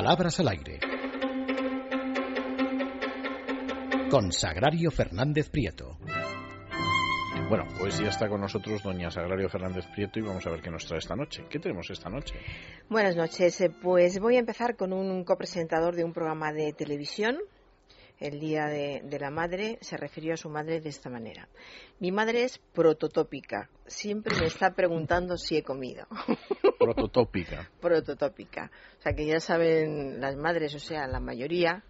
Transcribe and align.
Palabras 0.00 0.40
al 0.40 0.48
aire. 0.48 0.80
Con 4.10 4.32
Sagrario 4.32 4.90
Fernández 4.90 5.50
Prieto. 5.50 5.98
Bueno, 7.50 7.66
pues 7.78 7.98
ya 7.98 8.08
está 8.08 8.26
con 8.26 8.40
nosotros 8.40 8.82
doña 8.82 9.10
Sagrario 9.10 9.50
Fernández 9.50 9.84
Prieto 9.94 10.18
y 10.18 10.22
vamos 10.22 10.46
a 10.46 10.50
ver 10.52 10.62
qué 10.62 10.70
nos 10.70 10.86
trae 10.86 11.00
esta 11.00 11.14
noche. 11.14 11.44
¿Qué 11.50 11.58
tenemos 11.58 11.90
esta 11.90 12.08
noche? 12.08 12.34
Buenas 12.88 13.14
noches. 13.14 13.60
Eh, 13.60 13.68
Pues 13.68 14.18
voy 14.20 14.36
a 14.36 14.38
empezar 14.38 14.74
con 14.74 14.94
un 14.94 15.22
copresentador 15.22 15.94
de 15.94 16.04
un 16.04 16.14
programa 16.14 16.50
de 16.54 16.72
televisión. 16.72 17.36
El 18.20 18.38
Día 18.38 18.66
de, 18.66 19.00
de 19.02 19.18
la 19.18 19.30
Madre 19.30 19.78
se 19.80 19.96
refirió 19.96 20.34
a 20.34 20.36
su 20.36 20.50
madre 20.50 20.80
de 20.80 20.90
esta 20.90 21.08
manera. 21.08 21.48
Mi 22.00 22.12
madre 22.12 22.44
es 22.44 22.58
prototópica. 22.74 23.70
Siempre 23.86 24.36
me 24.38 24.46
está 24.46 24.72
preguntando 24.74 25.36
si 25.38 25.56
he 25.56 25.62
comido. 25.62 26.06
Prototópica. 26.78 27.68
prototópica. 27.80 28.70
O 28.98 29.02
sea 29.02 29.12
que 29.14 29.26
ya 29.26 29.40
saben 29.40 30.20
las 30.20 30.36
madres, 30.36 30.74
o 30.74 30.78
sea, 30.78 31.06
la 31.06 31.20
mayoría, 31.20 31.82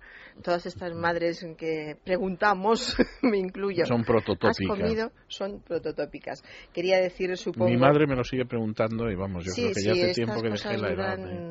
todas 0.42 0.66
estas 0.66 0.94
madres 0.94 1.44
que 1.58 1.96
preguntamos, 2.04 2.96
me 3.22 3.38
incluyo. 3.38 3.84
Son 3.86 4.00
¿Has 4.00 4.06
prototópicas. 4.06 4.78
comido? 4.78 5.12
Son 5.28 5.60
prototópicas. 5.62 6.42
Quería 6.72 6.98
decir, 6.98 7.36
supongo. 7.36 7.70
Mi 7.70 7.76
madre 7.76 8.06
me 8.06 8.16
lo 8.16 8.24
sigue 8.24 8.46
preguntando 8.46 9.10
y 9.10 9.14
vamos, 9.14 9.44
yo 9.44 9.52
sí, 9.52 9.62
creo 9.62 9.74
que 9.74 9.80
sí, 9.80 9.86
ya 9.86 9.92
hace 9.92 10.12
tiempo 10.14 10.42
que 10.42 10.48
dejé 10.50 10.78
la 10.78 10.88
edad. 10.92 11.16
duran, 11.18 11.24
de- 11.24 11.49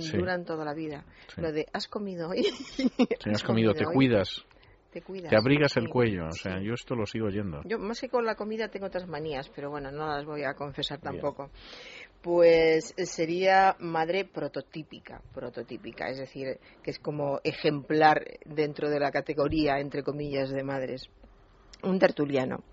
Sí. 0.00 0.16
duran 0.16 0.44
toda 0.44 0.64
la 0.64 0.74
vida. 0.74 1.04
Sí. 1.34 1.40
Lo 1.40 1.52
de, 1.52 1.66
¿has 1.72 1.88
comido 1.88 2.28
hoy? 2.30 2.42
Si 3.22 3.30
has 3.30 3.42
comido, 3.42 3.72
te 3.74 3.86
hoy? 3.86 3.94
cuidas, 3.94 4.44
Te 4.92 5.02
cuidas. 5.02 5.30
te 5.30 5.36
abrigas 5.36 5.76
el 5.76 5.88
cuello. 5.88 6.26
O 6.26 6.32
sea, 6.32 6.60
yo 6.60 6.74
esto 6.74 6.94
lo 6.94 7.06
sigo 7.06 7.26
oyendo. 7.26 7.60
Yo 7.64 7.78
más 7.78 8.00
que 8.00 8.08
con 8.08 8.24
la 8.24 8.34
comida 8.34 8.68
tengo 8.68 8.86
otras 8.86 9.06
manías, 9.08 9.48
pero 9.54 9.70
bueno, 9.70 9.90
no 9.90 10.06
las 10.06 10.24
voy 10.24 10.44
a 10.44 10.54
confesar 10.54 11.00
Bien. 11.00 11.12
tampoco. 11.14 11.50
Pues 12.22 12.94
eh, 12.96 13.04
sería 13.04 13.76
madre 13.80 14.24
prototípica, 14.24 15.20
prototípica, 15.34 16.08
es 16.08 16.16
decir, 16.18 16.58
que 16.82 16.90
es 16.90 16.98
como 16.98 17.40
ejemplar 17.44 18.24
dentro 18.46 18.88
de 18.88 18.98
la 18.98 19.10
categoría, 19.10 19.78
entre 19.78 20.02
comillas, 20.02 20.50
de 20.50 20.62
madres. 20.62 21.10
Un 21.82 21.98
tertuliano. 21.98 22.64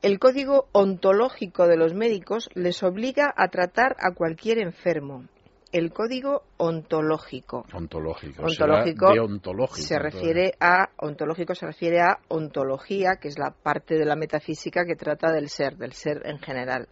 El 0.00 0.18
código 0.18 0.68
ontológico 0.72 1.66
de 1.66 1.76
los 1.76 1.92
médicos 1.92 2.48
les 2.54 2.82
obliga 2.82 3.34
a 3.36 3.48
tratar 3.48 3.96
a 4.00 4.14
cualquier 4.14 4.58
enfermo. 4.58 5.26
El 5.72 5.92
código 5.92 6.42
ontológico. 6.56 7.64
Ontológico. 7.72 8.42
Ontológico 8.42 9.76
se 9.76 9.98
refiere 9.98 10.54
a 10.58 10.90
ontológico 10.96 11.54
se 11.54 11.66
refiere 11.66 12.00
a 12.00 12.18
ontología 12.28 13.16
que 13.20 13.28
es 13.28 13.38
la 13.38 13.50
parte 13.50 13.96
de 13.96 14.04
la 14.04 14.16
metafísica 14.16 14.84
que 14.84 14.96
trata 14.96 15.30
del 15.32 15.48
ser 15.48 15.76
del 15.76 15.92
ser 15.92 16.22
en 16.24 16.38
general 16.38 16.88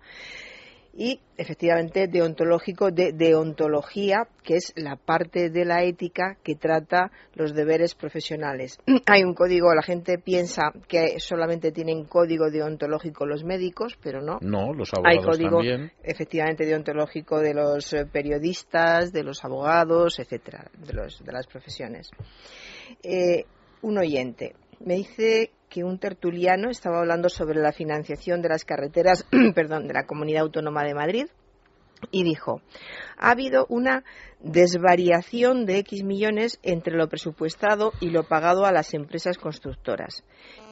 y 0.95 1.21
efectivamente 1.37 2.09
deontológico 2.09 2.91
de 2.91 3.13
deontología 3.13 4.27
que 4.43 4.57
es 4.57 4.73
la 4.77 4.97
parte 4.97 5.51
de 5.51 5.65
la 5.65 5.85
ética 5.85 6.37
que 6.43 6.55
trata 6.55 7.11
los 7.35 7.55
deberes 7.55 7.95
profesionales 7.95 8.79
hay 9.07 9.23
un 9.23 9.35
código 9.35 9.75
la 9.75 9.83
gente 9.83 10.19
piensa 10.19 10.73
que 10.89 11.21
solamente 11.21 11.73
tienen 11.73 12.05
código 12.05 12.51
deontológico 12.51 13.27
los 13.27 13.45
médicos 13.45 13.97
pero 14.03 14.21
no 14.21 14.39
No, 14.41 14.73
los 14.73 14.91
hay 15.05 15.17
abogados 15.19 15.37
código 15.37 15.57
también. 15.59 15.93
efectivamente 16.03 16.65
deontológico 16.65 17.39
de 17.41 17.55
los 17.55 17.93
eh, 17.93 18.07
periodistas, 18.07 19.13
de 19.13 19.23
los 19.23 19.45
abogados, 19.45 20.19
etcétera, 20.19 20.71
de, 20.79 20.93
los, 20.93 21.25
de 21.25 21.33
las 21.33 21.47
profesiones. 21.47 22.11
Eh, 23.03 23.45
un 23.83 23.99
oyente 23.99 24.55
me 24.81 24.95
dice 24.95 25.51
que 25.69 25.85
un 25.85 25.99
tertuliano 25.99 26.71
estaba 26.71 26.99
hablando 27.01 27.29
sobre 27.29 27.61
la 27.61 27.73
financiación 27.73 28.41
de 28.43 28.49
las 28.49 28.65
carreteras, 28.65 29.27
perdón, 29.55 29.87
de 29.87 29.95
la 29.95 30.07
Comunidad 30.07 30.43
Autónoma 30.43 30.85
de 30.85 30.95
Madrid 30.95 31.27
y 32.13 32.23
dijo, 32.23 32.63
ha 33.19 33.33
habido 33.33 33.67
una 33.69 34.05
desvariación 34.41 35.67
de 35.67 35.79
X 35.79 36.05
millones 36.05 36.59
entre 36.63 36.97
lo 36.97 37.09
presupuestado 37.09 37.93
y 38.01 38.11
lo 38.11 38.23
pagado 38.23 38.65
a 38.67 38.73
las 38.73 38.95
empresas 38.95 39.37
constructoras. 39.37 40.23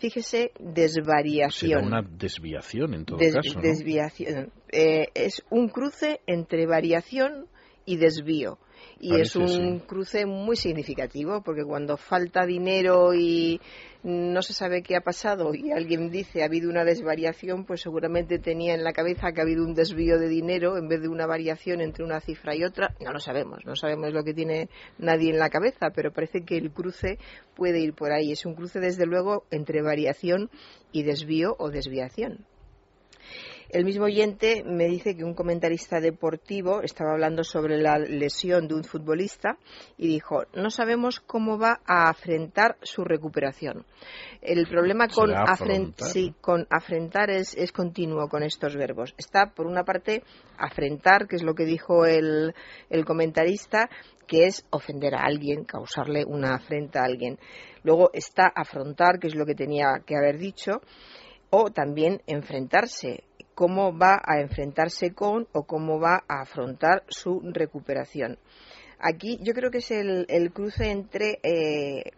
Fíjese, 0.00 0.52
Será 0.56 0.70
desvariación. 0.72 1.84
una 1.86 2.02
desviación 2.02 2.94
en 2.94 3.04
todo 3.04 3.18
Des- 3.18 3.34
caso. 3.34 3.54
¿no? 3.56 3.60
desviación. 3.62 4.52
Eh, 4.70 5.06
es 5.14 5.42
un 5.50 5.68
cruce 5.68 6.20
entre 6.26 6.66
variación 6.66 7.48
y 7.86 7.96
desvío. 7.96 8.58
Y 8.98 9.20
es 9.20 9.36
un 9.36 9.48
sí. 9.48 9.82
cruce 9.86 10.26
muy 10.26 10.56
significativo, 10.56 11.42
porque 11.42 11.64
cuando 11.64 11.96
falta 11.96 12.46
dinero 12.46 13.14
y 13.14 13.60
no 14.02 14.40
se 14.40 14.52
sabe 14.52 14.82
qué 14.82 14.96
ha 14.96 15.00
pasado 15.00 15.54
y 15.54 15.72
alguien 15.72 16.10
dice 16.10 16.42
ha 16.42 16.46
habido 16.46 16.70
una 16.70 16.84
desvariación, 16.84 17.64
pues 17.64 17.80
seguramente 17.82 18.38
tenía 18.38 18.74
en 18.74 18.84
la 18.84 18.92
cabeza 18.92 19.32
que 19.32 19.40
ha 19.40 19.44
habido 19.44 19.64
un 19.64 19.74
desvío 19.74 20.18
de 20.18 20.28
dinero 20.28 20.76
en 20.76 20.88
vez 20.88 21.02
de 21.02 21.08
una 21.08 21.26
variación 21.26 21.80
entre 21.80 22.04
una 22.04 22.20
cifra 22.20 22.54
y 22.54 22.64
otra. 22.64 22.94
No 23.00 23.12
lo 23.12 23.20
sabemos, 23.20 23.64
no 23.66 23.76
sabemos 23.76 24.12
lo 24.12 24.24
que 24.24 24.34
tiene 24.34 24.68
nadie 24.98 25.30
en 25.30 25.38
la 25.38 25.50
cabeza, 25.50 25.90
pero 25.94 26.12
parece 26.12 26.44
que 26.44 26.56
el 26.56 26.70
cruce 26.70 27.18
puede 27.54 27.80
ir 27.80 27.94
por 27.94 28.12
ahí. 28.12 28.32
Es 28.32 28.46
un 28.46 28.54
cruce, 28.54 28.80
desde 28.80 29.06
luego, 29.06 29.44
entre 29.50 29.82
variación 29.82 30.50
y 30.92 31.02
desvío 31.02 31.54
o 31.58 31.70
desviación. 31.70 32.46
El 33.68 33.84
mismo 33.84 34.04
oyente 34.04 34.62
me 34.64 34.86
dice 34.86 35.16
que 35.16 35.24
un 35.24 35.34
comentarista 35.34 36.00
deportivo 36.00 36.82
estaba 36.82 37.12
hablando 37.12 37.42
sobre 37.42 37.78
la 37.78 37.98
lesión 37.98 38.68
de 38.68 38.74
un 38.74 38.84
futbolista 38.84 39.58
y 39.98 40.06
dijo, 40.06 40.44
no 40.54 40.70
sabemos 40.70 41.20
cómo 41.20 41.58
va 41.58 41.80
a 41.86 42.08
afrontar 42.08 42.76
su 42.82 43.02
recuperación. 43.04 43.84
El 44.40 44.66
problema 44.68 45.08
con, 45.08 45.28
Será 45.30 45.44
afren- 45.44 45.52
afrontar. 45.90 46.08
sí, 46.08 46.34
con 46.40 46.66
afrentar 46.70 47.30
es, 47.30 47.54
es 47.56 47.72
continuo 47.72 48.28
con 48.28 48.42
estos 48.44 48.76
verbos. 48.76 49.14
Está, 49.18 49.52
por 49.54 49.66
una 49.66 49.82
parte, 49.84 50.22
afrentar, 50.58 51.26
que 51.26 51.36
es 51.36 51.42
lo 51.42 51.54
que 51.54 51.64
dijo 51.64 52.06
el, 52.06 52.54
el 52.88 53.04
comentarista, 53.04 53.90
que 54.28 54.46
es 54.46 54.64
ofender 54.70 55.14
a 55.14 55.22
alguien, 55.24 55.64
causarle 55.64 56.24
una 56.24 56.54
afrenta 56.54 57.00
a 57.00 57.04
alguien. 57.04 57.38
Luego 57.82 58.10
está 58.12 58.46
afrontar, 58.54 59.18
que 59.18 59.26
es 59.26 59.34
lo 59.34 59.44
que 59.44 59.54
tenía 59.54 60.02
que 60.06 60.16
haber 60.16 60.38
dicho, 60.38 60.80
o 61.50 61.70
también 61.70 62.22
enfrentarse, 62.26 63.22
cómo 63.56 63.96
va 63.96 64.20
a 64.22 64.38
enfrentarse 64.38 65.14
con 65.14 65.48
o 65.52 65.64
cómo 65.64 65.98
va 65.98 66.22
a 66.28 66.42
afrontar 66.42 67.04
su 67.08 67.40
recuperación. 67.42 68.38
Aquí 68.98 69.38
yo 69.42 69.54
creo 69.54 69.70
que 69.70 69.78
es 69.78 69.90
el, 69.90 70.26
el 70.28 70.52
cruce 70.52 70.90
entre 70.90 71.40
eh, 71.42 72.12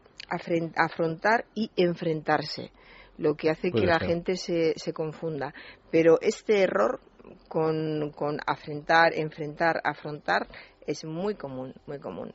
afrontar 0.75 1.44
y 1.54 1.71
enfrentarse, 1.77 2.72
lo 3.19 3.37
que 3.37 3.50
hace 3.50 3.71
Puede 3.71 3.84
que 3.84 3.87
la 3.87 4.00
gente 4.00 4.37
se, 4.37 4.75
se 4.77 4.93
confunda. 4.93 5.54
Pero 5.93 6.19
este 6.21 6.60
error 6.62 7.00
con, 7.47 8.10
con 8.10 8.38
afrentar, 8.44 9.15
enfrentar, 9.15 9.81
afrontar 9.84 10.48
es 10.88 11.04
muy 11.04 11.37
común, 11.37 11.72
muy 11.87 12.00
común. 12.00 12.34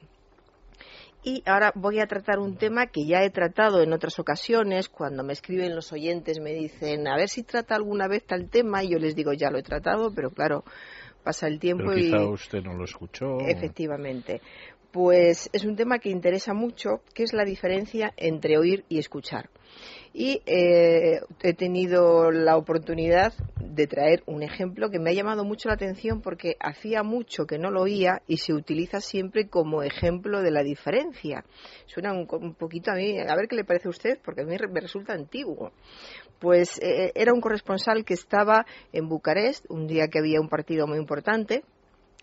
Y 1.24 1.42
ahora 1.46 1.72
voy 1.74 2.00
a 2.00 2.08
tratar 2.08 2.40
un 2.40 2.58
tema 2.58 2.88
que 2.88 3.06
ya 3.06 3.24
he 3.24 3.30
tratado 3.30 3.82
en 3.82 3.94
otras 3.94 4.20
ocasiones. 4.20 4.90
Cuando 4.90 5.24
me 5.24 5.32
escriben 5.32 5.74
los 5.74 5.94
oyentes 5.94 6.40
me 6.42 6.54
dicen, 6.54 7.08
a 7.08 7.16
ver 7.16 7.30
si 7.30 7.44
trata 7.44 7.76
alguna 7.76 8.10
vez 8.10 8.26
tal 8.26 8.50
tema. 8.50 8.84
Y 8.84 8.90
yo 8.90 9.00
les 9.00 9.16
digo, 9.16 9.32
ya 9.32 9.50
lo 9.50 9.58
he 9.58 9.64
tratado, 9.64 10.14
pero 10.14 10.32
claro, 10.32 10.66
pasa 11.24 11.48
el 11.48 11.60
tiempo 11.60 11.86
Pero 11.88 11.98
y... 11.98 12.04
quizá 12.04 12.26
usted 12.26 12.62
no 12.62 12.74
lo 12.74 12.84
escuchó. 12.84 13.40
Efectivamente. 13.40 14.42
Pues 14.92 15.50
es 15.54 15.64
un 15.64 15.78
tema 15.78 16.00
que 16.00 16.10
interesa 16.10 16.54
mucho, 16.54 17.02
que 17.14 17.24
es 17.24 17.34
la 17.34 17.46
diferencia 17.46 18.14
entre 18.18 18.58
oír 18.58 18.84
y 18.90 19.00
escuchar. 19.00 19.50
Y 20.14 20.42
eh, 20.46 21.22
he 21.42 21.54
tenido 21.56 22.30
la 22.32 22.56
oportunidad 22.56 23.34
de 23.60 23.88
traer 23.88 24.22
un 24.28 24.44
ejemplo 24.44 24.92
que 24.92 25.00
me 25.00 25.10
ha 25.10 25.14
llamado 25.14 25.44
mucho 25.44 25.68
la 25.68 25.76
atención 25.76 26.22
porque 26.22 26.56
hacía 26.60 27.02
mucho 27.02 27.48
que 27.48 27.58
no 27.58 27.72
lo 27.72 27.82
oía 27.82 28.22
y 28.28 28.38
se 28.38 28.54
utiliza 28.54 29.02
siempre 29.02 29.48
como 29.48 29.82
ejemplo 29.82 30.42
de 30.44 30.52
la 30.52 30.62
diferencia. 30.62 31.44
Suena 31.88 32.14
un, 32.14 32.28
un 32.30 32.54
poquito 32.54 32.92
a 32.92 32.96
mí, 32.96 33.18
a 33.20 33.36
ver 33.36 33.48
qué 33.48 33.56
le 33.56 33.64
parece 33.64 33.88
a 33.88 33.92
usted, 33.92 34.20
porque 34.24 34.42
a 34.42 34.46
mí 34.46 34.56
me 34.72 34.82
resulta 34.82 35.14
antiguo. 35.14 35.72
Pues 36.40 36.80
eh, 36.84 37.12
era 37.16 37.34
un 37.34 37.42
corresponsal 37.42 38.06
que 38.06 38.14
estaba 38.14 38.66
en 38.92 39.10
Bucarest 39.10 39.66
un 39.70 39.88
día 39.88 40.08
que 40.10 40.20
había 40.20 40.42
un 40.42 40.50
partido 40.50 40.86
muy 40.86 41.00
importante 41.00 41.64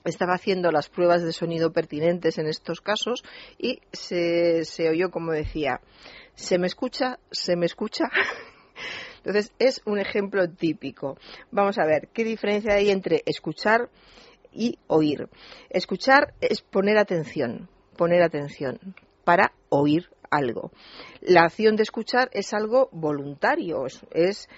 estaba 0.05 0.34
haciendo 0.34 0.71
las 0.71 0.88
pruebas 0.88 1.22
de 1.22 1.33
sonido 1.33 1.72
pertinentes 1.72 2.38
en 2.38 2.47
estos 2.47 2.80
casos 2.80 3.22
y 3.59 3.80
se, 3.92 4.65
se 4.65 4.89
oyó 4.89 5.10
como 5.10 5.33
decía, 5.33 5.80
se 6.34 6.59
me 6.59 6.66
escucha, 6.66 7.19
se 7.30 7.57
me 7.57 7.66
escucha. 7.66 8.04
Entonces 9.19 9.53
es 9.59 9.83
un 9.84 9.98
ejemplo 9.98 10.48
típico. 10.48 11.19
Vamos 11.51 11.78
a 11.78 11.84
ver, 11.84 12.09
¿qué 12.13 12.25
diferencia 12.25 12.75
hay 12.75 12.91
entre 12.91 13.22
escuchar 13.27 13.91
y 14.53 14.78
oír? 14.86 15.28
Escuchar 15.69 16.34
es 16.41 16.63
poner 16.63 16.97
atención, 16.97 17.69
poner 17.97 18.22
atención 18.22 18.78
para 19.25 19.53
oír 19.69 20.09
algo. 20.30 20.72
La 21.21 21.42
acción 21.42 21.77
de 21.77 21.83
escuchar 21.83 22.30
es 22.33 22.54
algo 22.54 22.89
voluntario, 22.92 23.86
es, 23.86 24.01
es 24.13 24.48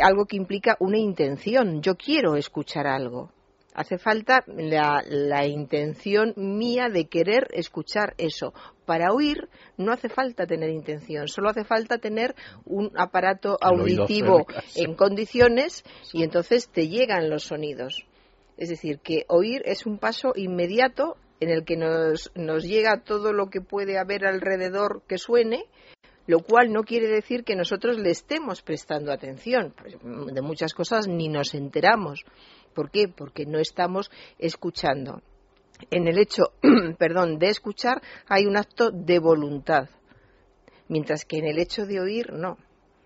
algo 0.00 0.26
que 0.26 0.36
implica 0.36 0.76
una 0.78 0.98
intención. 0.98 1.82
Yo 1.82 1.96
quiero 1.96 2.36
escuchar 2.36 2.86
algo. 2.86 3.30
Hace 3.74 3.96
falta 3.96 4.44
la, 4.46 5.02
la, 5.08 5.46
intención 5.46 6.34
mía 6.36 6.88
de 6.92 7.06
querer 7.06 7.48
escuchar 7.52 8.14
eso. 8.18 8.52
Para 8.84 9.12
oír 9.12 9.48
no 9.78 9.92
hace 9.92 10.10
falta 10.10 10.46
tener 10.46 10.68
intención, 10.68 11.26
solo 11.26 11.48
hace 11.48 11.64
falta 11.64 11.96
tener 11.96 12.34
un 12.66 12.92
aparato 12.96 13.56
auditivo 13.60 14.46
en 14.76 14.94
condiciones 14.94 15.84
y 16.12 16.22
entonces 16.22 16.68
te 16.68 16.88
llegan 16.88 17.30
los 17.30 17.44
sonidos. 17.44 18.04
Es 18.58 18.68
decir, 18.68 18.98
que 18.98 19.24
oír 19.28 19.62
es 19.64 19.86
un 19.86 19.98
paso 19.98 20.32
inmediato 20.36 21.16
en 21.40 21.50
el 21.50 21.64
que 21.64 21.76
nos, 21.76 22.30
nos 22.34 22.64
llega 22.64 23.02
todo 23.02 23.32
lo 23.32 23.50
que 23.50 23.60
puede 23.60 23.98
haber 23.98 24.26
alrededor 24.26 25.02
que 25.08 25.18
suene, 25.18 25.64
lo 26.26 26.38
cual 26.40 26.72
no 26.72 26.84
quiere 26.84 27.08
decir 27.08 27.42
que 27.42 27.56
nosotros 27.56 27.98
le 27.98 28.10
estemos 28.10 28.62
prestando 28.62 29.12
atención. 29.12 29.74
Pues, 29.76 29.96
de 30.00 30.42
muchas 30.42 30.72
cosas 30.72 31.08
ni 31.08 31.28
nos 31.28 31.54
enteramos. 31.54 32.24
¿Por 32.74 32.90
qué? 32.90 33.08
Porque 33.08 33.46
no 33.46 33.58
estamos 33.58 34.10
escuchando. 34.38 35.22
En 35.90 36.06
el 36.06 36.18
hecho, 36.18 36.44
perdón, 36.98 37.38
de 37.38 37.48
escuchar 37.48 38.02
hay 38.28 38.46
un 38.46 38.56
acto 38.56 38.90
de 38.90 39.18
voluntad, 39.18 39.88
mientras 40.88 41.24
que 41.24 41.38
en 41.38 41.46
el 41.46 41.58
hecho 41.58 41.86
de 41.86 42.00
oír 42.00 42.32
no. 42.32 42.58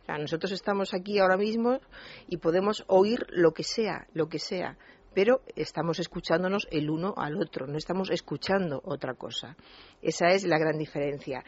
nosotros 0.06 0.52
estamos 0.52 0.92
aquí 0.94 1.18
ahora 1.18 1.36
mismo 1.36 1.80
y 2.28 2.36
podemos 2.38 2.84
oír 2.88 3.26
lo 3.30 3.52
que 3.52 3.62
sea, 3.62 4.06
lo 4.12 4.28
que 4.28 4.38
sea, 4.38 4.76
pero 5.14 5.40
estamos 5.54 5.98
escuchándonos 5.98 6.68
el 6.70 6.90
uno 6.90 7.14
al 7.16 7.40
otro, 7.40 7.66
no 7.66 7.78
estamos 7.78 8.10
escuchando 8.10 8.82
otra 8.84 9.14
cosa. 9.14 9.56
Esa 10.02 10.28
es 10.28 10.44
la 10.44 10.58
gran 10.58 10.76
diferencia. 10.76 11.42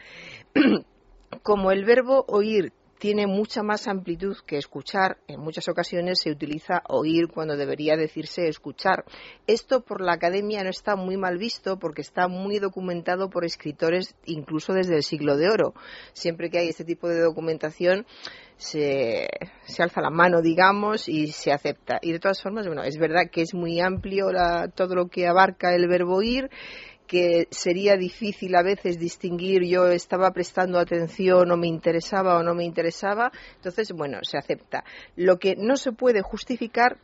Como 1.43 1.71
el 1.71 1.85
verbo 1.85 2.25
oír 2.27 2.73
tiene 2.99 3.27
mucha 3.27 3.63
más 3.63 3.87
amplitud 3.87 4.37
que 4.45 4.57
escuchar. 4.57 5.17
En 5.27 5.39
muchas 5.39 5.67
ocasiones 5.69 6.19
se 6.21 6.31
utiliza 6.31 6.83
oír 6.89 7.29
cuando 7.33 7.55
debería 7.55 7.95
decirse 7.95 8.47
escuchar. 8.47 9.05
Esto 9.47 9.81
por 9.81 10.01
la 10.01 10.13
academia 10.13 10.63
no 10.63 10.69
está 10.69 10.95
muy 10.97 11.15
mal 11.15 11.37
visto 11.37 11.79
porque 11.79 12.01
está 12.01 12.27
muy 12.27 12.59
documentado 12.59 13.29
por 13.29 13.45
escritores 13.45 14.15
incluso 14.25 14.73
desde 14.73 14.97
el 14.97 15.03
siglo 15.03 15.37
de 15.37 15.49
oro. 15.49 15.73
Siempre 16.13 16.49
que 16.49 16.59
hay 16.59 16.67
este 16.67 16.83
tipo 16.83 17.07
de 17.07 17.21
documentación 17.21 18.05
se, 18.57 19.29
se 19.63 19.81
alza 19.81 20.01
la 20.01 20.09
mano, 20.09 20.41
digamos, 20.41 21.07
y 21.07 21.27
se 21.27 21.53
acepta. 21.53 21.99
Y 22.01 22.11
de 22.11 22.19
todas 22.19 22.43
formas, 22.43 22.67
bueno, 22.67 22.83
es 22.83 22.97
verdad 22.97 23.29
que 23.31 23.41
es 23.41 23.53
muy 23.53 23.79
amplio 23.79 24.27
todo 24.75 24.95
lo 24.95 25.07
que 25.07 25.25
abarca 25.25 25.73
el 25.73 25.87
verbo 25.87 26.21
ir 26.21 26.49
que 27.09 27.47
sería 27.49 27.97
difícil 27.97 28.55
a 28.55 28.61
veces 28.61 28.99
distinguir 28.99 29.63
yo 29.65 29.87
estaba 29.87 30.29
prestando 30.29 30.77
atención 30.77 31.51
o 31.51 31.57
me 31.57 31.67
interesaba 31.67 32.37
o 32.37 32.43
no 32.43 32.53
me 32.53 32.63
interesaba, 32.63 33.31
entonces, 33.55 33.91
bueno, 33.91 34.19
se 34.21 34.37
acepta. 34.37 34.83
Lo 35.15 35.39
que 35.39 35.55
no 35.57 35.75
se 35.75 35.91
puede 35.91 36.21
justificar 36.21 36.99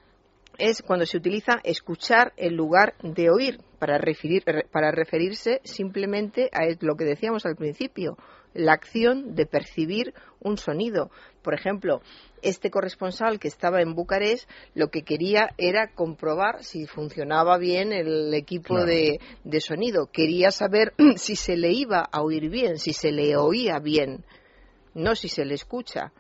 es 0.59 0.83
cuando 0.83 1.07
se 1.07 1.17
utiliza 1.17 1.59
escuchar 1.63 2.33
en 2.37 2.55
lugar 2.55 2.93
de 3.01 3.31
oír 3.31 3.59
para, 3.85 3.99
referir, 3.99 4.43
para 4.71 4.89
referirse 4.89 5.61
simplemente 5.63 6.49
a 6.51 6.63
lo 6.79 6.95
que 6.95 7.05
decíamos 7.05 7.45
al 7.45 7.55
principio, 7.55 8.17
la 8.55 8.73
acción 8.73 9.35
de 9.35 9.45
percibir 9.45 10.15
un 10.39 10.57
sonido. 10.57 11.11
Por 11.43 11.53
ejemplo, 11.53 12.01
este 12.41 12.71
corresponsal 12.71 13.37
que 13.37 13.47
estaba 13.47 13.83
en 13.83 13.93
Bucarest 13.93 14.49
lo 14.73 14.89
que 14.89 15.03
quería 15.03 15.49
era 15.59 15.93
comprobar 15.93 16.63
si 16.63 16.87
funcionaba 16.87 17.59
bien 17.59 17.93
el 17.93 18.33
equipo 18.33 18.83
de, 18.83 19.19
de 19.43 19.61
sonido. 19.61 20.09
Quería 20.11 20.49
saber 20.49 20.95
si 21.17 21.35
se 21.35 21.55
le 21.55 21.71
iba 21.71 21.99
a 22.11 22.23
oír 22.23 22.49
bien, 22.49 22.79
si 22.79 22.91
se 22.91 23.11
le 23.11 23.37
oía 23.37 23.77
bien, 23.77 24.25
no 24.95 25.13
si 25.13 25.27
se 25.27 25.45
le 25.45 25.53
escucha. 25.53 26.11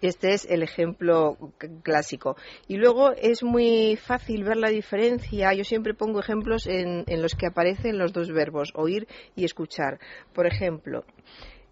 Este 0.00 0.32
es 0.32 0.46
el 0.48 0.62
ejemplo 0.62 1.36
clásico. 1.82 2.36
Y 2.68 2.76
luego 2.76 3.12
es 3.12 3.42
muy 3.42 3.96
fácil 3.96 4.44
ver 4.44 4.56
la 4.56 4.68
diferencia. 4.68 5.52
Yo 5.54 5.64
siempre 5.64 5.94
pongo 5.94 6.20
ejemplos 6.20 6.66
en, 6.66 7.04
los 7.20 7.34
que 7.34 7.46
aparecen 7.46 7.98
los 7.98 8.12
dos 8.12 8.30
verbos, 8.30 8.72
oír 8.74 9.08
y 9.34 9.44
escuchar. 9.44 9.98
Por 10.32 10.46
ejemplo, 10.46 11.04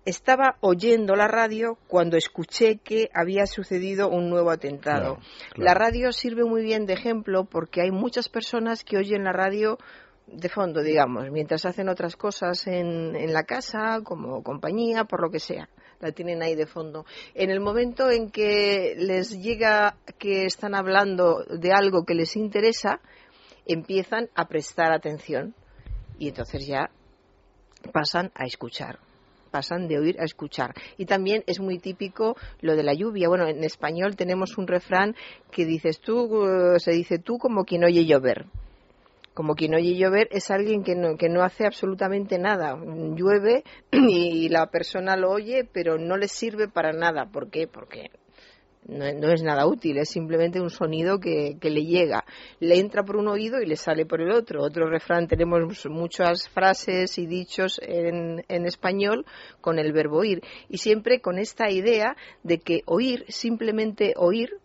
estaba 0.05 0.57
oyendo 0.61 1.15
la 1.15 1.29
radio 1.29 1.79
cuando 1.87 2.17
escuché 2.17 2.79
que 2.79 3.11
había 3.15 3.47
sucedido 3.47 4.09
un 4.09 4.29
nuevo 4.29 4.51
atentado. 4.51 5.19
La 5.55 5.75
radio 5.75 6.13
sirve 6.13 6.45
muy 6.45 6.63
bien 6.63 6.87
de 6.87 6.95
ejemplo 6.95 7.45
porque 7.45 7.83
hay 7.83 7.93
muchas 7.93 8.29
personas 8.29 8.83
que 8.83 8.97
oyen 8.97 9.25
la 9.25 9.33
radio 9.33 9.79
de 10.27 10.49
fondo, 10.49 10.83
digamos, 10.83 11.29
mientras 11.31 11.65
hacen 11.65 11.89
otras 11.89 12.15
cosas 12.15 12.67
en 12.69 13.33
la 13.33 13.43
casa, 13.43 14.01
como 14.05 14.45
compañía, 14.45 15.05
por 15.05 15.21
lo 15.21 15.31
que 15.31 15.41
sea 15.41 15.69
la 16.01 16.13
tienen 16.13 16.43
ahí 16.43 16.55
de 16.55 16.67
fondo. 16.67 17.05
En 17.35 17.51
el 17.51 17.61
momento 17.61 18.11
en 18.11 18.31
que 18.31 18.95
les 18.97 19.39
llega 19.41 19.97
que 20.19 20.47
están 20.47 20.75
hablando 20.75 21.45
de 21.45 21.73
algo 21.73 22.05
que 22.05 22.15
les 22.15 22.37
interesa, 22.37 23.01
empiezan 23.67 24.29
a 24.35 24.49
prestar 24.49 24.93
atención 24.93 25.55
y 26.19 26.29
entonces 26.29 26.67
ya 26.67 26.91
pasan 27.93 28.31
a 28.35 28.45
escuchar 28.45 28.99
pasan 29.51 29.89
de 29.89 29.99
oír 29.99 30.21
a 30.21 30.25
escuchar. 30.25 30.75
Y 30.97 31.07
también 31.07 31.43
es 31.49 31.59
muy 31.59 31.81
típico 31.81 32.37
lo 32.61 32.77
de 32.77 32.85
la 32.85 32.95
lluvia. 32.95 33.29
Bueno, 33.29 33.49
en 33.49 33.65
español 33.65 34.15
tenemos 34.15 34.57
un 34.57 34.69
refrán 34.69 35.17
que 35.51 35.67
dices 35.67 36.01
tú, 36.01 36.47
eh, 36.47 36.79
se 36.79 36.93
dice 36.93 37.19
tú 37.19 37.37
como 37.39 37.65
quien 37.65 37.83
oye 37.83 38.07
llover 38.07 38.47
como 39.41 39.55
quien 39.55 39.75
oye 39.75 39.97
llover 39.97 40.29
es 40.33 40.51
alguien 40.51 40.83
que 40.83 40.95
no, 40.95 41.17
que 41.17 41.31
no 41.31 41.43
hace 41.43 41.65
absolutamente 41.65 42.39
nada. 42.39 42.77
Llueve 42.77 43.65
y 43.91 44.51
la 44.51 44.67
persona 44.67 45.17
lo 45.17 45.31
oye, 45.31 45.65
pero 45.65 45.97
no 45.97 46.19
le 46.19 46.29
sirve 46.29 46.69
para 46.69 46.93
nada. 46.93 47.25
¿Por 47.25 47.49
qué? 47.49 47.67
Porque 47.67 48.11
no, 48.87 49.07
es 49.33 49.43
nada 49.43 49.67
útil, 49.67 49.97
es 49.97 50.11
simplemente 50.11 50.61
un 50.61 50.69
sonido 50.69 51.21
que, 51.21 51.57
que, 51.59 51.71
le 51.71 51.87
llega. 51.87 52.27
Le 52.59 52.79
entra 52.79 53.03
por 53.03 53.17
un 53.17 53.29
oído 53.29 53.63
y 53.63 53.67
le 53.67 53.77
sale 53.77 54.05
por 54.05 54.21
el 54.21 54.31
otro. 54.31 54.63
Otro 54.63 54.91
refrán, 54.91 55.27
tenemos 55.27 55.87
muchas 55.89 56.51
frases 56.51 57.17
y 57.17 57.25
dichos 57.25 57.81
en, 57.83 58.45
en 58.47 58.67
español 58.67 59.25
con 59.63 59.79
el 59.79 59.95
verbo 59.95 60.19
oír. 60.19 60.43
Y 60.69 60.77
siempre 60.77 61.23
con 61.23 61.39
esta 61.39 61.71
idea 61.71 62.15
de 62.43 62.59
que 62.59 62.83
oír, 62.85 63.25
simplemente 63.29 64.13
oír, 64.19 64.60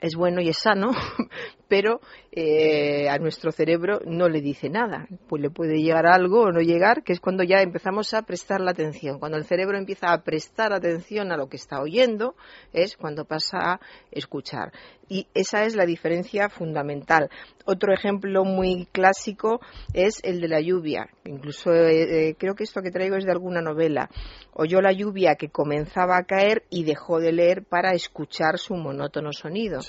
es 0.00 0.14
bueno 0.16 0.40
y 0.40 0.48
es 0.48 0.58
sano, 0.58 0.92
pero 1.68 2.00
eh, 2.32 3.08
a 3.08 3.18
nuestro 3.18 3.52
cerebro 3.52 4.00
no 4.06 4.28
le 4.28 4.40
dice 4.40 4.68
nada. 4.68 5.06
Pues 5.28 5.42
le 5.42 5.50
puede 5.50 5.80
llegar 5.80 6.06
algo 6.06 6.42
o 6.42 6.52
no 6.52 6.60
llegar, 6.60 7.02
que 7.02 7.12
es 7.12 7.20
cuando 7.20 7.42
ya 7.42 7.60
empezamos 7.62 8.14
a 8.14 8.22
prestar 8.22 8.60
la 8.60 8.72
atención. 8.72 9.18
Cuando 9.18 9.38
el 9.38 9.44
cerebro 9.44 9.78
empieza 9.78 10.12
a 10.12 10.22
prestar 10.22 10.72
atención 10.72 11.32
a 11.32 11.36
lo 11.36 11.48
que 11.48 11.56
está 11.56 11.80
oyendo, 11.80 12.34
es 12.72 12.96
cuando 12.96 13.24
pasa 13.24 13.58
a 13.58 13.80
escuchar. 14.10 14.72
Y 15.10 15.26
esa 15.34 15.64
es 15.64 15.74
la 15.74 15.86
diferencia 15.86 16.48
fundamental. 16.48 17.28
Otro 17.64 17.92
ejemplo 17.92 18.44
muy 18.44 18.86
clásico 18.92 19.60
es 19.92 20.20
el 20.22 20.40
de 20.40 20.46
la 20.46 20.60
lluvia. 20.60 21.08
Incluso 21.24 21.72
eh, 21.74 22.28
eh, 22.28 22.34
creo 22.38 22.54
que 22.54 22.62
esto 22.62 22.80
que 22.80 22.92
traigo 22.92 23.16
es 23.16 23.24
de 23.24 23.32
alguna 23.32 23.60
novela. 23.60 24.08
Oyó 24.52 24.80
la 24.80 24.92
lluvia 24.92 25.34
que 25.34 25.48
comenzaba 25.48 26.16
a 26.16 26.22
caer 26.22 26.62
y 26.70 26.84
dejó 26.84 27.18
de 27.18 27.32
leer 27.32 27.64
para 27.64 27.90
escuchar 27.90 28.56
su 28.58 28.74
monótono 28.74 29.32
sonido. 29.32 29.80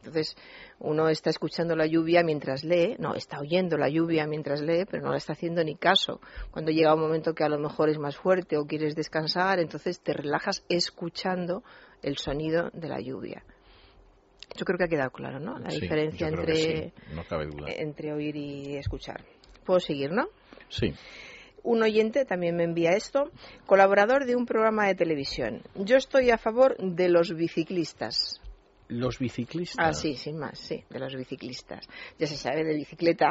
Entonces, 0.00 0.36
uno 0.78 1.08
está 1.08 1.30
escuchando 1.30 1.74
la 1.74 1.86
lluvia 1.86 2.22
mientras 2.22 2.62
lee, 2.62 2.96
no, 2.98 3.14
está 3.14 3.40
oyendo 3.40 3.78
la 3.78 3.88
lluvia 3.88 4.26
mientras 4.26 4.60
lee, 4.60 4.84
pero 4.90 5.02
no 5.02 5.12
le 5.12 5.18
está 5.18 5.32
haciendo 5.32 5.64
ni 5.64 5.76
caso. 5.76 6.20
Cuando 6.50 6.70
llega 6.70 6.94
un 6.94 7.00
momento 7.00 7.34
que 7.34 7.44
a 7.44 7.48
lo 7.48 7.58
mejor 7.58 7.88
es 7.88 7.98
más 7.98 8.16
fuerte 8.16 8.58
o 8.58 8.66
quieres 8.66 8.94
descansar, 8.94 9.58
entonces 9.58 10.00
te 10.00 10.12
relajas 10.12 10.64
escuchando 10.68 11.62
el 12.02 12.18
sonido 12.18 12.68
de 12.74 12.88
la 12.88 13.00
lluvia. 13.00 13.42
Yo 14.56 14.64
creo 14.64 14.78
que 14.78 14.84
ha 14.84 14.88
quedado 14.88 15.10
claro, 15.10 15.40
¿no? 15.40 15.58
La 15.58 15.70
diferencia 15.70 16.28
entre, 16.28 16.92
entre 17.78 18.12
oír 18.12 18.36
y 18.36 18.76
escuchar. 18.76 19.24
Puedo 19.64 19.80
seguir, 19.80 20.10
¿no? 20.12 20.28
Sí. 20.68 20.92
Un 21.62 21.82
oyente 21.82 22.24
también 22.24 22.56
me 22.56 22.64
envía 22.64 22.90
esto, 22.90 23.30
colaborador 23.66 24.24
de 24.24 24.34
un 24.34 24.46
programa 24.46 24.86
de 24.86 24.94
televisión. 24.94 25.62
Yo 25.74 25.96
estoy 25.96 26.30
a 26.30 26.38
favor 26.38 26.76
de 26.78 27.08
los 27.08 27.34
biciclistas 27.34 28.40
los 28.90 29.18
biciclistas. 29.18 29.86
Ah, 29.86 29.92
sí, 29.92 30.14
sin 30.14 30.38
más, 30.38 30.58
sí, 30.58 30.84
de 30.90 30.98
los 30.98 31.14
biciclistas. 31.14 31.88
Ya 32.18 32.26
se 32.26 32.36
sabe, 32.36 32.64
de 32.64 32.74
bicicleta. 32.74 33.30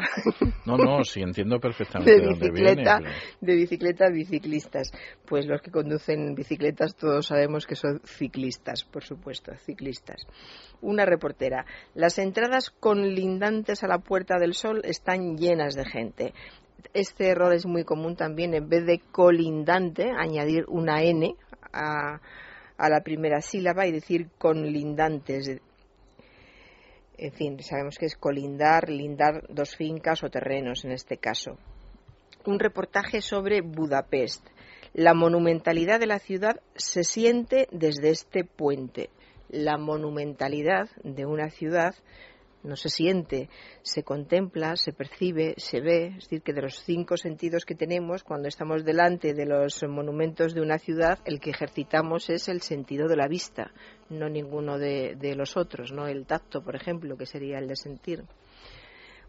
No, 0.65 0.77
no, 0.77 1.03
sí, 1.03 1.21
entiendo 1.21 1.59
perfectamente 1.59 2.11
de, 2.11 2.27
bicicleta, 2.27 2.99
viene, 2.99 3.15
De 3.41 3.55
bicicleta 3.55 4.09
biciclistas. 4.09 4.91
Pues 5.25 5.45
los 5.45 5.61
que 5.61 5.71
conducen 5.71 6.35
bicicletas 6.35 6.95
todos 6.95 7.27
sabemos 7.27 7.65
que 7.65 7.75
son 7.75 8.01
ciclistas, 8.05 8.83
por 8.83 9.03
supuesto, 9.03 9.51
ciclistas. 9.65 10.25
Una 10.81 11.05
reportera. 11.05 11.65
Las 11.93 12.19
entradas 12.19 12.69
conlindantes 12.69 13.83
a 13.83 13.87
la 13.87 13.99
Puerta 13.99 14.37
del 14.37 14.53
Sol 14.53 14.81
están 14.83 15.37
llenas 15.37 15.75
de 15.75 15.85
gente. 15.85 16.33
Este 16.93 17.29
error 17.29 17.53
es 17.53 17.65
muy 17.65 17.83
común 17.83 18.15
también, 18.15 18.53
en 18.53 18.69
vez 18.69 18.85
de 18.85 18.99
colindante, 19.11 20.11
añadir 20.11 20.65
una 20.67 21.03
N 21.03 21.35
a 21.73 22.21
a 22.79 22.89
la 22.89 23.01
primera 23.01 23.41
sílaba 23.41 23.85
y 23.85 23.91
decir 23.91 24.29
conlindantes. 24.37 25.61
En 27.17 27.31
fin, 27.33 27.61
sabemos 27.61 27.97
que 27.97 28.05
es 28.05 28.15
colindar, 28.15 28.89
lindar 28.89 29.43
dos 29.49 29.75
fincas 29.75 30.23
o 30.23 30.29
terrenos 30.29 30.85
en 30.85 30.93
este 30.93 31.17
caso. 31.17 31.57
Un 32.45 32.57
reportaje 32.57 33.21
sobre 33.21 33.59
Budapest. 33.59 34.47
La 34.93 35.13
monumentalidad 35.13 35.99
de 35.99 36.07
la 36.07 36.19
ciudad 36.19 36.61
se 36.75 37.03
siente 37.03 37.67
desde 37.71 38.09
este 38.11 38.45
puente. 38.45 39.09
La 39.49 39.77
monumentalidad 39.77 40.89
de 41.03 41.25
una 41.25 41.49
ciudad 41.49 41.93
no 42.63 42.75
se 42.75 42.89
siente, 42.89 43.49
se 43.81 44.03
contempla, 44.03 44.75
se 44.75 44.91
percibe, 44.93 45.55
se 45.57 45.81
ve, 45.81 46.07
es 46.07 46.23
decir, 46.25 46.41
que 46.41 46.53
de 46.53 46.61
los 46.61 46.83
cinco 46.83 47.17
sentidos 47.17 47.65
que 47.65 47.75
tenemos 47.75 48.23
cuando 48.23 48.47
estamos 48.47 48.83
delante 48.83 49.33
de 49.33 49.45
los 49.45 49.83
monumentos 49.87 50.53
de 50.53 50.61
una 50.61 50.77
ciudad, 50.77 51.19
el 51.25 51.39
que 51.39 51.51
ejercitamos 51.51 52.29
es 52.29 52.49
el 52.49 52.61
sentido 52.61 53.07
de 53.07 53.15
la 53.15 53.27
vista, 53.27 53.71
no 54.09 54.29
ninguno 54.29 54.77
de, 54.77 55.15
los 55.35 55.55
otros, 55.55 55.91
no 55.91 56.07
el 56.07 56.25
tacto, 56.25 56.61
por 56.61 56.75
ejemplo, 56.75 57.17
que 57.17 57.25
sería 57.25 57.59
el 57.59 57.67
de 57.67 57.75
sentir. 57.75 58.23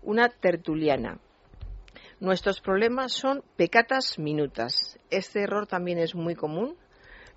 Una 0.02 0.28
tertuliana. 0.28 1.20
Nuestros 2.18 2.60
problemas 2.60 3.12
son 3.12 3.42
pecatas 3.56 4.18
minutas. 4.18 4.98
Este 5.10 5.42
error 5.42 5.66
también 5.66 5.98
es 5.98 6.14
muy 6.14 6.34
común 6.34 6.76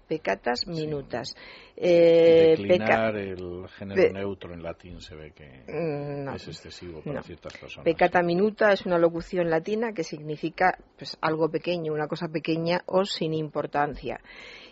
pecatas 0.07 0.67
minutas. 0.67 1.35
Eh, 1.75 2.55
Declinar 2.57 3.15
el 3.15 3.67
género 3.69 4.13
neutro 4.13 4.53
en 4.53 4.61
latín 4.61 5.01
se 5.01 5.15
ve 5.15 5.31
que 5.31 5.63
mm, 5.67 6.35
es 6.35 6.47
excesivo 6.47 7.01
para 7.01 7.21
ciertas 7.23 7.57
personas. 7.57 7.85
Pecata 7.85 8.21
minuta 8.21 8.71
es 8.71 8.85
una 8.85 8.97
locución 8.97 9.49
latina 9.49 9.93
que 9.93 10.03
significa 10.03 10.77
pues, 10.97 11.17
algo 11.21 11.49
pequeño, 11.49 11.93
una 11.93 12.07
cosa 12.07 12.27
pequeña 12.27 12.81
o 12.85 13.05
sin 13.05 13.33
importancia. 13.33 14.19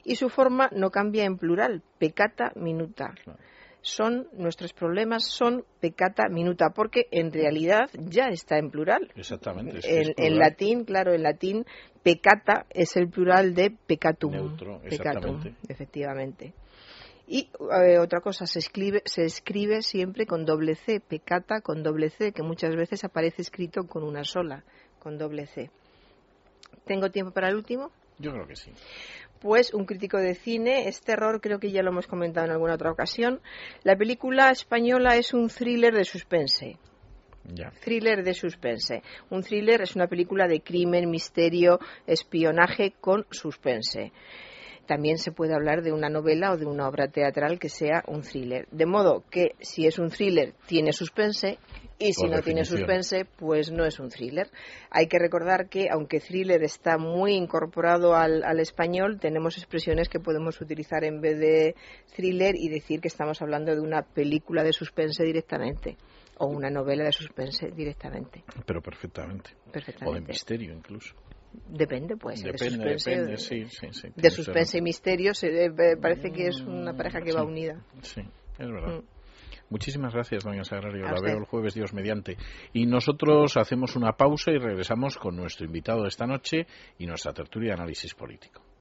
Y 0.03 0.15
su 0.15 0.29
forma 0.29 0.69
no 0.73 0.89
cambia 0.89 1.25
en 1.25 1.37
plural, 1.37 1.81
pecata 1.97 2.51
minuta 2.55 3.13
son 3.81 4.27
nuestros 4.33 4.73
problemas 4.73 5.25
son 5.25 5.65
pecata 5.79 6.29
minuta, 6.29 6.69
porque 6.69 7.07
en 7.11 7.31
realidad 7.31 7.89
ya 7.93 8.27
está 8.27 8.57
en 8.57 8.69
plural. 8.69 9.11
Exactamente. 9.15 9.79
en, 9.83 10.37
latín, 10.37 10.85
claro, 10.85 11.13
en 11.13 11.23
latín 11.23 11.65
pecata 12.03 12.65
es 12.69 12.95
el 12.95 13.09
plural 13.09 13.53
de 13.53 13.71
pecatum. 13.71 14.33
Neutro, 14.33 14.81
efectivamente. 14.83 16.53
Y 17.27 17.49
eh, 17.85 17.97
otra 17.97 18.19
cosa, 18.19 18.45
se 18.45 18.59
escribe, 18.59 19.01
se 19.05 19.23
escribe 19.23 19.81
siempre 19.81 20.25
con 20.25 20.45
doble 20.45 20.75
C, 20.75 20.99
pecata 20.99 21.61
con 21.61 21.81
doble 21.81 22.09
C, 22.09 22.33
que 22.33 22.43
muchas 22.43 22.75
veces 22.75 23.03
aparece 23.03 23.41
escrito 23.41 23.87
con 23.87 24.03
una 24.03 24.23
sola, 24.23 24.63
con 24.99 25.17
doble 25.17 25.47
C. 25.47 25.71
¿Tengo 26.85 27.09
tiempo 27.09 27.31
para 27.31 27.49
el 27.49 27.55
último? 27.55 27.91
Yo 28.19 28.31
creo 28.31 28.45
que 28.45 28.55
sí 28.55 28.71
pues 29.41 29.73
un 29.73 29.85
crítico 29.85 30.17
de 30.17 30.35
cine. 30.35 30.87
Este 30.87 31.13
error 31.13 31.41
creo 31.41 31.59
que 31.59 31.71
ya 31.71 31.81
lo 31.81 31.89
hemos 31.89 32.07
comentado 32.07 32.45
en 32.45 32.53
alguna 32.53 32.75
otra 32.75 32.91
ocasión. 32.91 33.41
La 33.83 33.97
película 33.97 34.51
española 34.51 35.17
es 35.17 35.33
un 35.33 35.49
thriller 35.49 35.93
de 35.93 36.05
suspense. 36.05 36.77
Thriller 37.83 38.23
de 38.23 38.33
suspense. 38.33 39.01
Un 39.29 39.41
thriller 39.41 39.81
es 39.81 39.95
una 39.95 40.07
película 40.07 40.47
de 40.47 40.61
crimen, 40.61 41.09
misterio, 41.09 41.79
espionaje 42.05 42.93
con 43.01 43.25
suspense. 43.31 44.11
También 44.85 45.17
se 45.17 45.31
puede 45.31 45.55
hablar 45.55 45.81
de 45.81 45.91
una 45.91 46.09
novela 46.09 46.51
o 46.51 46.57
de 46.57 46.65
una 46.65 46.87
obra 46.87 47.07
teatral 47.07 47.59
que 47.59 47.69
sea 47.69 48.03
un 48.07 48.21
thriller. 48.21 48.67
De 48.71 48.85
modo 48.85 49.23
que 49.29 49.55
si 49.59 49.87
es 49.87 49.97
un 49.97 50.09
thriller 50.09 50.53
tiene 50.67 50.93
suspense 50.93 51.57
y 52.01 52.13
si 52.13 52.27
no 52.27 52.41
tiene 52.41 52.65
suspense, 52.65 53.25
pues 53.25 53.71
no 53.71 53.85
es 53.85 53.99
un 53.99 54.09
thriller. 54.09 54.49
Hay 54.89 55.07
que 55.07 55.19
recordar 55.19 55.69
que, 55.69 55.89
aunque 55.89 56.19
thriller 56.19 56.63
está 56.63 56.97
muy 56.97 57.33
incorporado 57.33 58.15
al, 58.15 58.59
español, 58.59 59.19
tenemos 59.19 59.57
expresiones 59.57 60.09
que 60.09 60.19
podemos 60.19 60.59
utilizar 60.61 61.03
en 61.03 61.21
vez 61.21 61.39
de 61.39 61.75
thriller 62.15 62.55
y 62.55 62.69
decir 62.69 63.01
que 63.01 63.07
estamos 63.07 63.41
hablando 63.41 63.73
de 63.73 63.81
una 63.81 64.01
película 64.01 64.63
de 64.63 64.73
suspense 64.73 65.23
directamente 65.23 65.97
o 66.37 66.47
una 66.47 66.69
novela 66.69 67.03
de 67.03 67.11
suspense 67.11 67.71
directamente. 67.71 68.43
Pero 68.65 68.81
perfectamente. 68.81 69.51
O 70.05 70.13
de 70.13 70.21
misterio 70.21 70.73
incluso. 70.73 71.15
Depende, 71.67 72.15
pues. 72.15 72.41
Depende, 72.41 72.85
de 72.85 72.99
suspense, 72.99 73.09
depende, 73.09 73.37
sí, 73.37 73.65
sí, 73.67 73.87
sí, 73.91 74.07
de 74.15 74.29
suspense 74.29 74.77
y 74.77 74.81
misterio 74.81 75.33
se, 75.33 75.65
eh, 75.65 75.71
parece 76.01 76.31
que 76.31 76.47
es 76.47 76.61
una 76.61 76.93
pareja 76.95 77.21
que 77.21 77.33
va 77.33 77.43
unida. 77.43 77.83
Sí, 78.01 78.21
es 78.57 78.67
verdad. 78.67 78.99
Mm. 78.99 79.20
Muchísimas 79.71 80.13
gracias, 80.13 80.43
doña 80.43 80.65
Sagrario. 80.65 81.05
La 81.05 81.21
veo 81.21 81.37
el 81.37 81.45
jueves, 81.45 81.73
Dios 81.73 81.93
mediante. 81.93 82.37
Y 82.73 82.85
nosotros 82.85 83.55
hacemos 83.55 83.95
una 83.95 84.11
pausa 84.11 84.51
y 84.51 84.57
regresamos 84.57 85.17
con 85.17 85.37
nuestro 85.37 85.65
invitado 85.65 86.03
de 86.03 86.09
esta 86.09 86.27
noche 86.27 86.67
y 86.99 87.05
nuestra 87.05 87.31
tertulia 87.31 87.69
de 87.69 87.75
análisis 87.75 88.13
político. 88.13 88.61